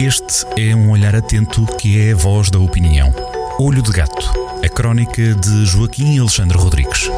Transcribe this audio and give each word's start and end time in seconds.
Este 0.00 0.46
é 0.58 0.74
um 0.74 0.90
olhar 0.90 1.14
atento 1.14 1.66
que 1.76 2.00
é 2.00 2.12
a 2.12 2.16
voz 2.16 2.48
da 2.48 2.58
opinião. 2.58 3.14
Olho 3.58 3.82
de 3.82 3.92
Gato, 3.92 4.32
a 4.64 4.68
crónica 4.70 5.34
de 5.34 5.66
Joaquim 5.66 6.18
Alexandre 6.18 6.56
Rodrigues. 6.56 7.10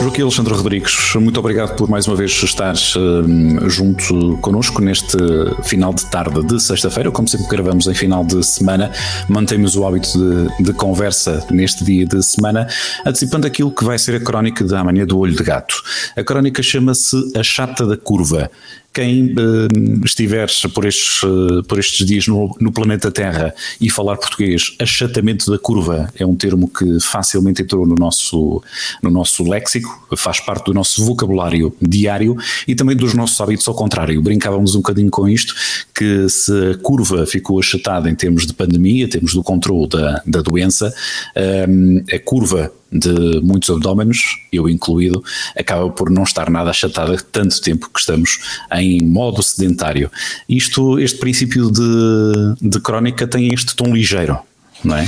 Joaquim 0.00 0.22
Alexandre 0.22 0.54
Rodrigues, 0.54 1.14
muito 1.16 1.38
obrigado 1.38 1.76
por 1.76 1.88
mais 1.88 2.08
uma 2.08 2.16
vez 2.16 2.30
estar 2.42 2.74
uh, 2.74 3.68
junto 3.68 4.38
connosco 4.38 4.80
neste 4.80 5.18
final 5.64 5.92
de 5.92 6.06
tarde 6.06 6.42
de 6.42 6.58
sexta-feira. 6.58 7.10
Como 7.10 7.28
sempre 7.28 7.46
gravamos 7.46 7.86
em 7.86 7.94
final 7.94 8.24
de 8.24 8.42
semana, 8.42 8.90
mantemos 9.28 9.76
o 9.76 9.86
hábito 9.86 10.18
de, 10.18 10.64
de, 10.64 10.72
conversa 10.72 11.46
neste 11.50 11.84
dia 11.84 12.06
de 12.06 12.22
semana, 12.22 12.66
antecipando 13.04 13.46
aquilo 13.46 13.70
que 13.70 13.84
vai 13.84 13.98
ser 13.98 14.16
a 14.16 14.20
crónica 14.20 14.64
da 14.64 14.80
amanhã 14.80 15.04
do 15.04 15.18
Olho 15.18 15.36
de 15.36 15.42
Gato. 15.42 15.74
A 16.16 16.24
crónica 16.24 16.62
chama-se 16.62 17.16
A 17.38 17.42
Chata 17.42 17.86
da 17.86 17.98
Curva 17.98 18.50
quem 18.94 19.32
uh, 19.32 20.04
estiver 20.04 20.48
por 20.72 20.86
estes, 20.86 21.22
uh, 21.24 21.64
por 21.64 21.80
estes 21.80 22.06
dias 22.06 22.28
no, 22.28 22.56
no, 22.60 22.72
planeta 22.72 23.10
Terra 23.10 23.52
e 23.80 23.90
falar 23.90 24.16
português, 24.16 24.76
achatamento 24.78 25.50
da 25.50 25.58
curva 25.58 26.08
é 26.16 26.24
um 26.24 26.36
termo 26.36 26.68
que 26.68 27.00
facilmente 27.00 27.62
entrou 27.62 27.84
no 27.84 27.96
nosso, 27.96 28.62
no 29.02 29.10
nosso 29.10 29.42
léxico, 29.42 30.06
faz 30.16 30.38
parte 30.38 30.66
do 30.66 30.74
nosso 30.74 31.04
vocabulário 31.04 31.74
diário 31.82 32.36
e 32.68 32.74
também 32.76 32.96
dos 32.96 33.14
nossos 33.14 33.40
hábitos 33.40 33.66
ao 33.66 33.74
contrário. 33.74 34.22
Brincávamos 34.22 34.76
um 34.76 34.78
bocadinho 34.78 35.10
com 35.10 35.28
isto, 35.28 35.54
que 35.92 36.28
se 36.28 36.52
a 36.70 36.78
curva 36.78 37.26
ficou 37.26 37.58
achatada 37.58 38.08
em 38.08 38.14
termos 38.14 38.46
de 38.46 38.54
pandemia, 38.54 39.08
temos 39.08 39.34
do 39.34 39.42
controle 39.42 39.88
da, 39.88 40.22
da 40.24 40.40
doença, 40.40 40.94
um, 41.68 42.04
a 42.12 42.18
curva 42.20 42.72
de 42.94 43.40
muitos 43.40 43.68
abdômenos, 43.68 44.38
eu 44.52 44.68
incluído, 44.68 45.22
acaba 45.58 45.90
por 45.90 46.08
não 46.08 46.22
estar 46.22 46.48
nada 46.48 46.70
achatada 46.70 47.16
tanto 47.32 47.60
tempo 47.60 47.90
que 47.92 47.98
estamos 47.98 48.38
em 48.72 49.02
modo 49.02 49.42
sedentário. 49.42 50.10
Isto, 50.48 51.00
este 51.00 51.18
princípio 51.18 51.70
de, 51.70 52.54
de 52.62 52.80
crónica 52.80 53.26
tem 53.26 53.52
este 53.52 53.74
tom 53.74 53.92
ligeiro, 53.92 54.38
não 54.84 54.96
é? 54.96 55.06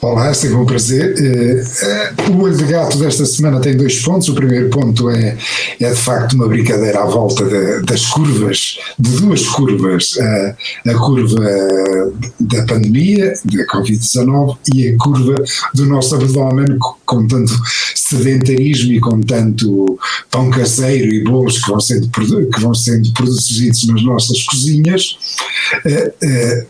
Olá, 0.00 0.30
é 0.30 0.54
um 0.54 0.64
prazer. 0.64 1.12
Uh, 1.18 2.30
o 2.30 2.42
olho 2.42 2.56
de 2.56 2.64
gato 2.66 2.96
desta 2.98 3.26
semana 3.26 3.58
tem 3.58 3.76
dois 3.76 4.00
pontos. 4.00 4.28
O 4.28 4.34
primeiro 4.34 4.70
ponto 4.70 5.10
é, 5.10 5.36
é 5.80 5.90
de 5.90 6.00
facto 6.00 6.34
uma 6.34 6.46
brincadeira 6.46 7.02
à 7.02 7.04
volta 7.04 7.44
de, 7.44 7.84
das 7.84 8.06
curvas, 8.06 8.78
de 8.96 9.10
duas 9.16 9.44
curvas: 9.48 10.12
uh, 10.12 10.88
a 10.88 10.94
curva 10.94 11.40
da 12.38 12.64
pandemia, 12.64 13.32
da 13.44 13.66
Covid-19, 13.66 14.56
e 14.72 14.88
a 14.88 14.96
curva 14.98 15.34
do 15.74 15.86
nosso 15.86 16.14
abdômen, 16.14 16.78
com 17.04 17.26
tanto 17.26 17.52
sedentarismo 17.96 18.92
e 18.92 19.00
com 19.00 19.20
tanto 19.20 19.98
pão 20.30 20.48
caseiro 20.48 21.12
e 21.12 21.24
bolos 21.24 21.58
que 21.58 21.70
vão 21.70 21.80
sendo, 21.80 22.08
que 22.08 22.60
vão 22.60 22.74
sendo 22.74 23.12
produzidos 23.12 23.86
nas 23.88 24.02
nossas 24.04 24.44
cozinhas. 24.44 25.18
É, 25.84 26.12
é, 26.22 26.66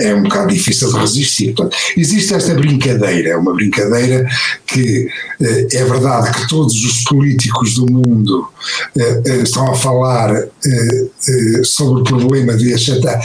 é 0.00 0.14
um 0.14 0.22
bocado 0.22 0.52
difícil 0.52 0.92
de 0.92 0.98
resistir. 0.98 1.54
Portanto, 1.54 1.76
existe 1.96 2.17
esta 2.18 2.54
brincadeira, 2.54 3.30
é 3.30 3.36
uma 3.36 3.54
brincadeira 3.54 4.26
que 4.66 5.08
eh, 5.40 5.66
é 5.72 5.84
verdade 5.84 6.32
que 6.32 6.48
todos 6.48 6.74
os 6.84 7.04
políticos 7.04 7.74
do 7.74 7.90
mundo 7.90 8.48
eh, 8.96 9.22
eh, 9.26 9.42
estão 9.42 9.70
a 9.70 9.74
falar 9.74 10.48
sobre 11.64 12.00
o 12.00 12.04
problema 12.04 12.56
de 12.56 12.74
achatar, 12.74 13.20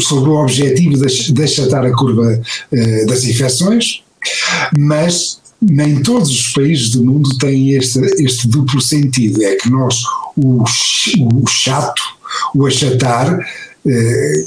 sobre 0.00 0.30
o 0.30 0.34
objetivo 0.34 0.96
de 0.96 1.42
achatar 1.42 1.84
a 1.84 1.92
curva 1.92 2.40
das 3.06 3.24
infecções, 3.24 4.02
mas 4.76 5.38
nem 5.60 6.02
todos 6.02 6.30
os 6.30 6.52
países 6.52 6.90
do 6.90 7.04
mundo 7.04 7.36
têm 7.38 7.72
este, 7.72 7.98
este 8.22 8.48
duplo 8.48 8.80
sentido. 8.80 9.42
É 9.42 9.56
que 9.56 9.70
nós, 9.70 10.02
o, 10.36 10.62
o 10.62 11.46
chato, 11.46 12.02
o 12.54 12.66
achatar, 12.66 13.38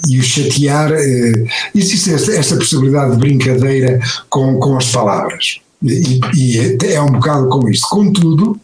e 0.09 0.19
o 0.19 0.23
chatear, 0.23 0.91
eh, 0.91 1.45
existe 1.73 2.13
esta, 2.13 2.31
esta, 2.33 2.55
possibilidade 2.57 3.11
de 3.13 3.17
brincadeira 3.17 3.99
com, 4.29 4.59
com 4.59 4.77
as 4.77 4.91
palavras. 4.91 5.59
E, 5.81 6.19
e 6.35 6.77
é 6.85 7.01
um 7.01 7.13
bocado 7.13 7.47
com 7.47 7.69
isto. 7.69 7.87
Contudo, 7.89 8.59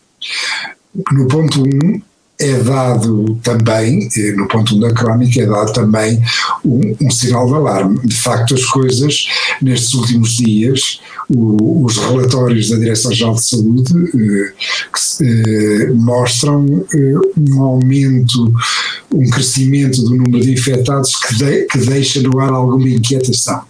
no 1.11 1.27
ponto 1.27 1.61
1, 1.61 1.63
um, 1.63 2.01
é 2.38 2.59
dado 2.59 3.39
também, 3.41 4.09
eh, 4.17 4.31
no 4.33 4.47
ponto 4.47 4.75
1 4.75 4.79
da 4.81 4.94
crónica, 4.94 5.41
é 5.41 5.45
dado 5.45 5.72
também 5.72 6.22
um, 6.66 6.95
um, 7.01 7.09
sinal 7.09 7.47
de 7.47 7.53
alarme. 7.53 7.99
De 8.03 8.16
facto, 8.16 8.53
as 8.53 8.66
coisas, 8.66 9.28
nestes 9.61 9.94
últimos 9.94 10.35
dias, 10.35 10.99
o, 11.29 11.85
os 11.85 11.97
relatórios 11.97 12.69
da 12.69 12.78
Direção-Geral 12.78 13.35
de 13.35 13.45
Saúde 13.45 13.94
eh, 13.94 14.53
que, 14.94 15.23
eh, 15.23 15.91
mostram 15.94 16.85
eh, 16.94 17.13
um 17.38 17.61
aumento, 17.63 18.53
um 19.15 19.29
crescimento 19.29 20.01
do 20.03 20.15
número 20.15 20.43
de 20.43 20.51
infectados 20.51 21.15
que, 21.15 21.35
de, 21.35 21.65
que 21.65 21.77
deixa 21.79 22.21
no 22.21 22.39
ar 22.39 22.49
alguma 22.49 22.89
inquietação. 22.89 23.61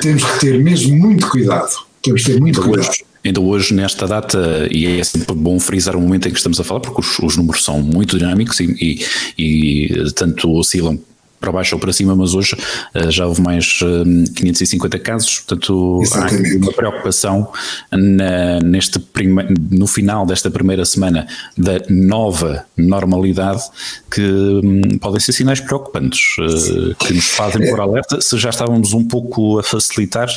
Temos 0.00 0.24
que 0.24 0.40
ter 0.40 0.62
mesmo 0.62 0.96
muito 0.96 1.28
cuidado. 1.28 1.70
Temos 2.02 2.22
que 2.22 2.32
ter 2.32 2.40
muito 2.40 2.60
cuidado. 2.62 2.90
Ainda 3.24 3.40
hoje, 3.40 3.74
nesta 3.74 4.06
data, 4.06 4.68
e 4.70 4.86
é 4.86 5.02
sempre 5.02 5.34
bom 5.34 5.58
frisar 5.58 5.96
o 5.96 6.00
momento 6.00 6.28
em 6.28 6.30
que 6.30 6.36
estamos 6.36 6.60
a 6.60 6.64
falar, 6.64 6.80
porque 6.80 7.00
os, 7.00 7.18
os 7.18 7.36
números 7.36 7.64
são 7.64 7.82
muito 7.82 8.18
dinâmicos 8.18 8.60
e, 8.60 9.04
e, 9.36 9.86
e 9.96 10.12
tanto 10.12 10.52
oscilam 10.52 10.98
para 11.46 11.52
baixo 11.52 11.76
ou 11.76 11.80
para 11.80 11.92
cima, 11.92 12.16
mas 12.16 12.34
hoje 12.34 12.56
uh, 12.94 13.10
já 13.10 13.26
houve 13.26 13.40
mais 13.40 13.80
uh, 13.82 14.02
eh, 14.02 14.32
550 14.34 14.98
casos, 14.98 15.38
portanto 15.40 16.00
Exatamente. 16.02 16.54
há 16.54 16.58
uma 16.58 16.72
preocupação 16.72 17.52
na, 17.92 18.58
neste 18.60 18.98
prime, 18.98 19.44
no 19.70 19.86
final 19.86 20.26
desta 20.26 20.50
primeira 20.50 20.84
semana 20.84 21.26
da 21.56 21.80
nova 21.88 22.64
normalidade 22.76 23.62
que 24.10 24.22
um, 24.22 24.98
podem 24.98 25.20
ser 25.20 25.32
sinais 25.32 25.60
preocupantes, 25.60 26.36
uh, 26.38 26.94
que 26.96 27.14
nos 27.14 27.28
fazem 27.28 27.70
por 27.70 27.80
alerta, 27.80 28.20
se 28.20 28.36
já 28.36 28.50
estávamos 28.50 28.92
um 28.92 29.06
pouco 29.06 29.58
a 29.60 29.62
facilitar, 29.62 30.28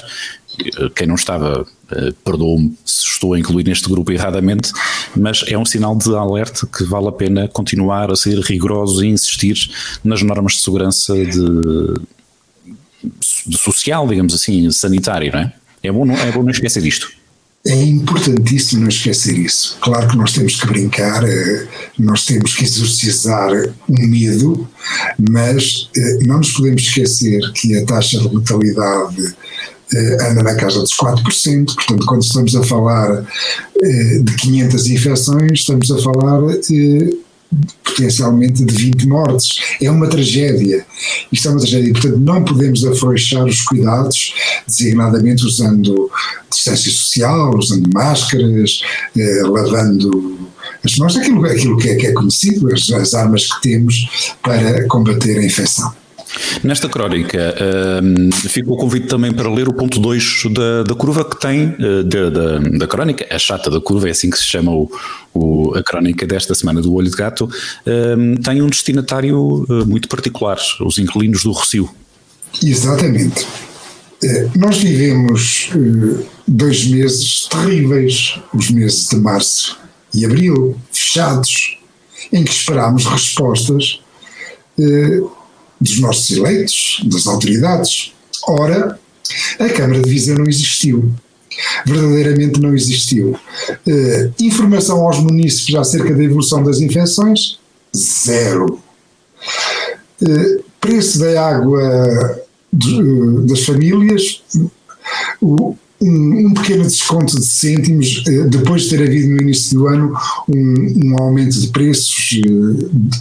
quem 0.95 1.07
não 1.07 1.15
estava, 1.15 1.65
perdoa-me 2.25 2.75
se 2.83 3.05
estou 3.05 3.33
a 3.33 3.39
incluir 3.39 3.63
neste 3.63 3.87
grupo 3.87 4.11
erradamente, 4.11 4.71
mas 5.15 5.43
é 5.47 5.57
um 5.57 5.65
sinal 5.65 5.95
de 5.95 6.15
alerta 6.15 6.67
que 6.67 6.83
vale 6.83 7.07
a 7.07 7.11
pena 7.11 7.47
continuar 7.47 8.11
a 8.11 8.15
ser 8.15 8.39
rigorosos 8.39 9.01
e 9.01 9.07
insistir 9.07 9.69
nas 10.03 10.21
normas 10.21 10.53
de 10.53 10.61
segurança 10.61 11.13
de, 11.13 11.93
de 13.45 13.57
social, 13.57 14.07
digamos 14.07 14.33
assim, 14.33 14.69
sanitário, 14.71 15.31
não 15.31 15.39
é? 15.39 15.53
É 15.81 15.91
bom 15.91 16.05
não, 16.05 16.15
é 16.15 16.31
bom 16.31 16.43
não 16.43 16.51
esquecer 16.51 16.81
disto. 16.81 17.19
É 17.65 17.75
importantíssimo 17.83 18.83
não 18.83 18.87
esquecer 18.87 19.37
isso. 19.37 19.77
Claro 19.81 20.07
que 20.07 20.17
nós 20.17 20.31
temos 20.31 20.59
que 20.59 20.67
brincar, 20.67 21.23
eh, 21.27 21.67
nós 21.97 22.25
temos 22.25 22.55
que 22.55 22.63
exorcizar 22.63 23.51
o 23.87 24.07
medo, 24.07 24.67
mas 25.29 25.89
eh, 25.95 26.19
não 26.25 26.37
nos 26.37 26.51
podemos 26.51 26.83
esquecer 26.83 27.41
que 27.53 27.77
a 27.77 27.85
taxa 27.85 28.17
de 28.17 28.33
letalidade 28.33 29.25
eh, 29.25 29.33
anda 29.97 30.43
na 30.43 30.55
casa 30.55 30.79
dos 30.79 30.95
4%, 30.95 31.73
portanto, 31.73 32.05
quando 32.05 32.21
estamos 32.21 32.55
a 32.55 32.63
falar 32.63 33.25
eh, 33.81 34.19
de 34.21 34.35
500 34.35 34.87
infecções, 34.87 35.51
estamos 35.53 35.91
a 35.91 35.97
falar 35.97 36.41
eh, 36.51 37.09
potencialmente 37.83 38.63
de 38.63 38.73
20 38.73 39.07
mortes. 39.07 39.59
É 39.81 39.89
uma 39.89 40.07
tragédia. 40.07 40.85
Isto 41.31 41.47
é 41.47 41.51
uma 41.51 41.59
tragédia. 41.59 41.93
Portanto, 41.93 42.17
não 42.17 42.43
podemos 42.43 42.85
afrouxar 42.85 43.45
os 43.45 43.61
cuidados, 43.63 44.33
designadamente 44.67 45.43
usando 45.45 46.11
distância 46.51 46.91
social, 46.91 47.55
usando 47.57 47.89
máscaras, 47.91 48.81
lavando 49.45 50.37
as 50.83 50.95
mãos, 50.97 51.17
aquilo, 51.17 51.45
aquilo 51.45 51.77
que, 51.77 51.89
é, 51.89 51.95
que 51.95 52.07
é 52.07 52.11
conhecido, 52.13 52.71
as, 52.71 52.89
as 52.91 53.13
armas 53.13 53.51
que 53.51 53.61
temos 53.61 54.33
para 54.41 54.87
combater 54.87 55.39
a 55.39 55.43
infecção. 55.43 55.91
Nesta 56.63 56.89
crónica 56.89 57.55
uh, 57.55 58.49
fica 58.49 58.71
o 58.71 58.77
convite 58.77 59.07
também 59.07 59.31
para 59.31 59.49
ler 59.49 59.67
o 59.67 59.73
ponto 59.73 59.99
2 59.99 60.43
da, 60.51 60.83
da 60.83 60.95
curva 60.95 61.23
que 61.23 61.39
tem, 61.39 61.75
uh, 61.79 62.03
da, 62.03 62.29
da, 62.29 62.57
da, 62.59 62.87
crónica, 62.87 63.25
a 63.29 63.39
chata 63.39 63.69
da 63.69 63.79
curva, 63.79 64.07
é 64.07 64.11
assim 64.11 64.29
que 64.29 64.37
se 64.37 64.45
chama 64.45 64.71
o, 64.71 64.91
o, 65.33 65.75
a 65.75 65.83
crónica 65.83 66.25
desta 66.25 66.53
semana 66.55 66.81
do 66.81 66.93
Olho 66.93 67.09
de 67.09 67.15
Gato, 67.15 67.45
uh, 67.45 68.41
tem 68.41 68.61
um 68.61 68.67
destinatário 68.67 69.65
eh, 69.69 69.85
muito 69.85 70.07
particular, 70.07 70.57
os 70.81 70.97
inquilinos 70.97 71.43
do 71.43 71.51
Rocio. 71.51 71.89
Exatamente. 72.63 73.45
Eh, 74.23 74.49
nós 74.55 74.77
vivemos 74.77 75.69
eh, 75.73 76.23
dois 76.47 76.85
meses 76.85 77.47
terríveis, 77.47 78.39
os 78.53 78.69
meses 78.69 79.07
de 79.09 79.15
março 79.17 79.77
e 80.13 80.25
abril, 80.25 80.75
fechados, 80.91 81.77
em 82.31 82.43
que 82.43 82.51
esperámos 82.51 83.05
respostas 83.05 84.01
dos 85.79 85.99
nossos 85.99 86.29
eleitos, 86.35 87.01
das 87.05 87.27
autoridades. 87.27 88.13
Ora, 88.47 88.99
a 89.59 89.69
Câmara 89.69 90.01
de 90.01 90.09
Viseu 90.09 90.37
não 90.37 90.45
existiu. 90.45 91.11
Verdadeiramente 91.85 92.59
não 92.59 92.73
existiu. 92.73 93.37
Uh, 93.85 94.33
informação 94.39 95.05
aos 95.05 95.19
municípios 95.19 95.79
acerca 95.79 96.13
da 96.13 96.23
evolução 96.23 96.63
das 96.63 96.79
infecções? 96.79 97.59
Zero. 97.95 98.79
Uh, 100.21 100.63
preço 100.79 101.19
da 101.19 101.47
água 101.47 102.41
de, 102.71 103.47
das 103.47 103.61
famílias? 103.65 104.41
um, 105.41 105.75
um, 106.01 106.53
pequeno 106.53 106.83
desconto 106.83 107.39
de 107.39 107.45
cêntimos, 107.45 108.23
depois 108.49 108.83
de 108.83 108.89
ter 108.89 109.03
havido 109.03 109.29
no 109.29 109.41
início 109.41 109.77
do 109.77 109.87
ano 109.87 110.13
um, 110.47 111.07
um 111.07 111.21
aumento 111.21 111.59
de 111.59 111.67
preços 111.67 112.39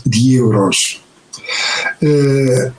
de 0.06 0.34
euros. 0.34 1.00
Uh, 2.02 2.72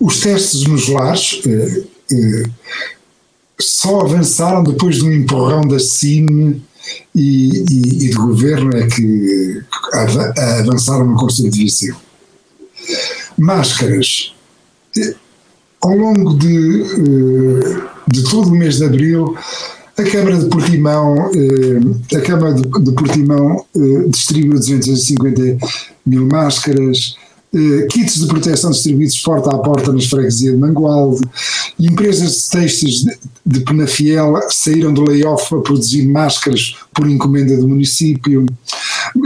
os 0.00 0.20
testes 0.20 0.66
nos 0.66 0.88
lares 0.88 1.40
uh, 1.46 1.80
uh, 2.12 2.50
só 3.60 4.00
avançaram 4.00 4.64
depois 4.64 4.96
de 4.96 5.04
um 5.04 5.12
empurrão 5.12 5.60
da 5.62 5.78
CIM 5.78 6.60
e, 7.14 7.64
e, 7.70 8.06
e 8.06 8.10
do 8.10 8.26
governo 8.26 8.76
é 8.76 8.86
que 8.88 9.62
avançaram 10.60 11.06
no 11.06 11.16
Conselho 11.16 11.50
de 11.50 11.58
Viseu. 11.58 11.94
Máscaras. 13.38 14.34
Ao 15.80 15.96
longo 15.96 16.36
de, 16.36 16.84
de 18.08 18.22
todo 18.24 18.48
o 18.48 18.56
mês 18.56 18.78
de 18.78 18.84
abril, 18.84 19.36
a 19.96 20.02
Câmara 20.02 20.38
de 20.38 20.46
Portimão, 20.46 21.30
a 22.14 22.20
Câmara 22.20 22.54
de 22.54 22.92
Portimão 22.92 23.64
distribuiu 24.08 24.58
250 24.58 25.58
mil 26.04 26.26
máscaras, 26.26 27.16
eh, 27.16 27.21
kits 27.90 28.18
de 28.18 28.26
proteção 28.26 28.70
distribuídos 28.70 29.18
porta 29.18 29.50
a 29.50 29.58
porta 29.58 29.92
nas 29.92 30.06
freguesias 30.06 30.54
de 30.54 30.58
Mangualde, 30.58 31.20
empresas 31.78 32.44
de 32.44 32.50
textos 32.50 33.04
de, 33.04 33.18
de 33.44 33.60
Penafiel 33.60 34.34
saíram 34.48 34.92
do 34.92 35.02
layoff 35.02 35.50
para 35.50 35.60
produzir 35.60 36.06
máscaras 36.08 36.76
por 36.94 37.08
encomenda 37.08 37.56
do 37.58 37.68
município, 37.68 38.46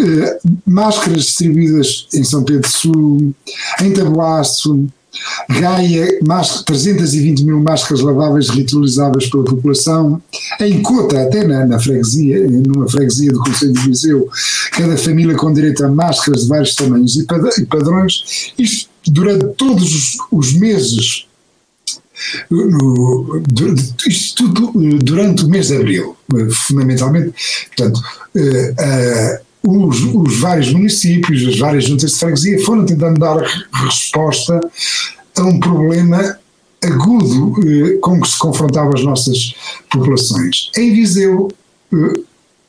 eh, 0.00 0.38
máscaras 0.66 1.26
distribuídas 1.26 2.08
em 2.12 2.24
São 2.24 2.42
Pedro 2.42 2.68
Sul, 2.68 3.34
em 3.80 3.92
Tabuaço, 3.92 4.88
Gaia, 5.48 6.18
320 6.66 7.44
mil 7.44 7.60
máscaras 7.60 8.02
laváveis 8.02 8.48
reutilizáveis 8.48 9.30
pela 9.30 9.44
população. 9.44 10.20
Em 10.60 10.82
Cota, 10.82 11.22
até 11.22 11.46
na, 11.46 11.64
na 11.64 11.78
freguesia, 11.78 12.48
numa 12.48 12.88
freguesia 12.88 13.30
do 13.30 13.38
Conselho 13.38 13.72
de 13.72 13.80
Viseu, 13.80 14.28
cada 14.72 14.96
família 14.96 15.36
com 15.36 15.52
direito 15.52 15.84
a 15.84 15.88
máscaras 15.88 16.42
de 16.42 16.48
vários 16.48 16.74
tamanhos 16.74 17.16
e 17.16 17.24
padrões. 17.66 18.52
Isto 18.58 18.90
durante 19.08 19.46
todos 19.54 20.18
os, 20.32 20.52
meses 20.54 21.26
no, 22.50 23.42
isto 24.06 24.52
tudo 24.52 24.72
durante 24.98 25.44
o 25.44 25.48
mês 25.48 25.68
de 25.68 25.76
abril, 25.76 26.16
fundamentalmente. 26.50 27.32
Portanto, 27.76 28.00
uh, 28.34 29.40
uh, 29.68 29.86
os, 29.88 30.02
os, 30.02 30.38
vários 30.38 30.72
municípios, 30.72 31.46
as 31.46 31.58
várias 31.58 31.84
juntas 31.84 32.12
de 32.12 32.18
freguesia 32.18 32.64
foram 32.64 32.86
tentando 32.86 33.20
dar 33.20 33.36
resposta 33.72 34.60
um 35.42 35.60
problema 35.60 36.38
agudo 36.82 37.48
uh, 37.48 38.00
com 38.00 38.20
que 38.20 38.28
se 38.28 38.38
confrontavam 38.38 38.92
as 38.94 39.02
nossas 39.02 39.54
populações. 39.90 40.70
Em 40.76 40.92
Viseu, 40.92 41.48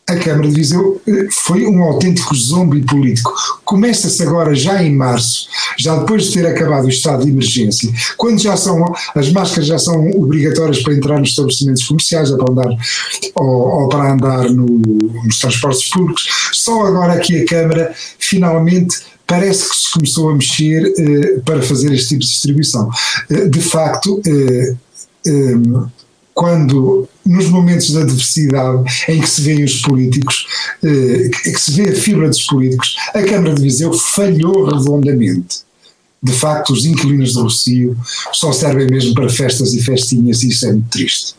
a 0.09 0.15
Câmara 0.15 0.47
de 0.47 0.55
Viseu 0.55 1.01
eh, 1.05 1.27
foi 1.29 1.67
um 1.67 1.83
autêntico 1.83 2.33
zombie 2.33 2.81
político. 2.81 3.29
Começa-se 3.65 4.23
agora, 4.23 4.55
já 4.55 4.81
em 4.81 4.95
março, 4.95 5.49
já 5.77 5.97
depois 5.97 6.27
de 6.27 6.33
ter 6.33 6.45
acabado 6.47 6.85
o 6.85 6.89
estado 6.89 7.25
de 7.25 7.29
emergência, 7.29 7.91
quando 8.15 8.39
já 8.39 8.55
são, 8.55 8.85
as 9.13 9.29
máscaras 9.33 9.67
já 9.67 9.77
são 9.77 10.09
obrigatórias 10.11 10.81
para 10.81 10.93
entrar 10.93 11.19
nos 11.19 11.31
estabelecimentos 11.31 11.83
comerciais, 11.83 12.31
ou 12.31 12.37
para 12.37 12.51
andar, 12.53 12.77
ou, 13.35 13.81
ou 13.81 13.89
para 13.89 14.13
andar 14.13 14.49
no, 14.49 14.65
nos 15.25 15.39
transportes 15.39 15.89
públicos, 15.89 16.25
só 16.53 16.85
agora 16.85 17.19
que 17.19 17.43
a 17.43 17.45
Câmara 17.45 17.93
finalmente 18.17 18.99
parece 19.27 19.69
que 19.69 19.75
se 19.75 19.91
começou 19.91 20.29
a 20.29 20.33
mexer 20.33 20.93
eh, 20.97 21.39
para 21.45 21.61
fazer 21.61 21.93
este 21.93 22.09
tipo 22.09 22.21
de 22.21 22.27
distribuição. 22.27 22.89
Eh, 23.29 23.49
de 23.49 23.61
facto, 23.61 24.21
eh, 24.25 24.75
quando 26.37 27.09
nos 27.25 27.49
momentos 27.49 27.91
da 27.91 28.01
adversidade 28.01 28.83
em 29.09 29.19
que 29.19 29.27
se 29.27 29.41
veem 29.41 29.63
os 29.63 29.81
políticos, 29.81 30.45
eh, 30.83 31.29
que 31.31 31.57
se 31.57 31.71
vê 31.71 31.89
a 31.89 31.95
fibra 31.95 32.29
dos 32.29 32.43
políticos, 32.43 32.95
a 33.11 33.23
Câmara 33.23 33.55
de 33.55 33.61
Viseu 33.63 33.91
falhou 33.91 34.65
redondamente. 34.65 35.61
De 36.21 36.31
facto, 36.31 36.73
os 36.73 36.85
inquilinos 36.85 37.33
do 37.33 37.41
Rocio 37.43 37.97
só 38.31 38.51
servem 38.51 38.87
mesmo 38.87 39.15
para 39.15 39.29
festas 39.29 39.73
e 39.73 39.81
festinhas 39.81 40.43
e 40.43 40.49
isso 40.49 40.67
é 40.67 40.73
muito 40.73 40.89
triste. 40.89 41.33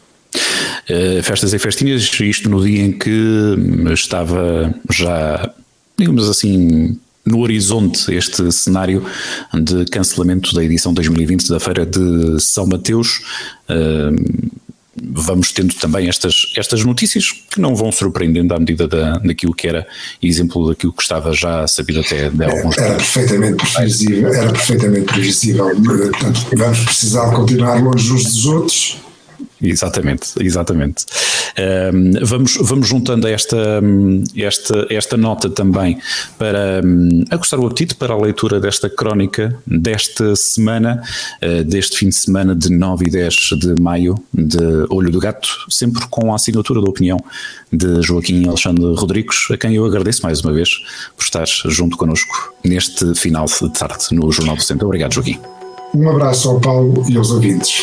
Uh, 0.91 1.23
festas 1.23 1.53
e 1.55 1.59
festinhas, 1.61 2.11
isto 2.21 2.49
no 2.51 2.63
dia 2.63 2.83
em 2.83 2.93
que 2.93 3.57
estava 3.93 4.75
já, 4.91 5.53
digamos 5.97 6.29
assim, 6.29 6.99
no 7.29 7.41
horizonte 7.41 8.13
este 8.15 8.51
cenário 8.51 9.05
de 9.55 9.85
cancelamento 9.87 10.55
da 10.55 10.65
edição 10.65 10.93
2020 10.93 11.49
da 11.49 11.61
Feira 11.61 11.85
de 11.85 12.41
São 12.41 12.67
Mateus. 12.67 13.21
Vamos 15.01 15.53
tendo 15.53 15.75
também 15.75 16.09
estas, 16.09 16.53
estas 16.57 16.85
notícias 16.85 17.31
que 17.51 17.61
não 17.61 17.77
vão 17.77 17.93
surpreendendo 17.93 18.53
à 18.53 18.59
medida 18.59 18.89
da, 18.89 19.19
daquilo 19.19 19.55
que 19.55 19.69
era 19.69 19.87
exemplo 20.21 20.69
daquilo 20.69 20.93
que 20.93 21.03
estava 21.03 21.33
já 21.33 21.67
sabido 21.67 22.01
até 22.01 22.29
de 22.29 22.45
alguns 22.45 22.77
Era 22.77 22.97
perfeitamente 22.97 23.73
previsível, 23.73 24.35
era 24.35 24.53
perfeitamente 24.53 25.05
previsível. 25.05 25.67
Portanto, 25.77 26.47
vamos 26.57 26.81
precisar 26.81 27.31
continuar 27.31 27.81
longe 27.81 28.13
uns 28.13 28.25
dos 28.25 28.47
outros 28.47 29.08
Exatamente, 29.61 30.29
exatamente. 30.41 31.05
Um, 31.59 32.25
vamos, 32.25 32.57
vamos 32.61 32.89
juntando 32.89 33.27
esta, 33.27 33.83
esta, 34.37 34.87
esta 34.89 35.17
nota 35.17 35.51
também 35.51 35.99
para 36.39 36.81
um, 36.85 37.25
aguçar 37.31 37.59
o 37.59 37.67
apetite 37.67 37.97
para 37.97 38.15
a 38.15 38.17
leitura 38.17 38.61
desta 38.61 38.89
crónica 38.89 39.59
desta 39.67 40.37
semana, 40.37 41.03
uh, 41.43 41.65
deste 41.65 41.99
fim 41.99 42.09
de 42.09 42.15
semana 42.15 42.55
de 42.55 42.71
9 42.71 43.07
e 43.07 43.11
10 43.11 43.35
de 43.35 43.83
maio, 43.83 44.15
de 44.33 44.87
Olho 44.91 45.11
do 45.11 45.19
Gato, 45.19 45.49
sempre 45.69 46.07
com 46.09 46.33
a 46.33 46.37
assinatura 46.37 46.81
da 46.81 46.89
opinião 46.89 47.19
de 47.73 48.01
Joaquim 48.03 48.47
Alexandre 48.47 48.95
Rodrigues, 48.95 49.49
a 49.51 49.57
quem 49.57 49.75
eu 49.75 49.85
agradeço 49.85 50.23
mais 50.23 50.41
uma 50.41 50.53
vez 50.53 50.71
por 51.17 51.25
estar 51.25 51.47
junto 51.47 51.97
connosco 51.97 52.55
neste 52.65 53.15
final 53.17 53.47
de 53.47 53.73
tarde 53.73 54.07
no 54.13 54.31
Jornal 54.31 54.55
do 54.55 54.63
Centro. 54.63 54.87
Obrigado, 54.87 55.15
Joaquim. 55.15 55.39
Um 55.95 56.09
abraço 56.09 56.49
ao 56.49 56.61
Paulo 56.61 57.05
e 57.09 57.17
aos 57.17 57.31
ouvintes. 57.31 57.83